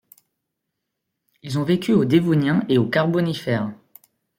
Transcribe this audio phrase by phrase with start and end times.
[1.43, 3.71] Ils ont vécu au Dévonien et au Carbonifère.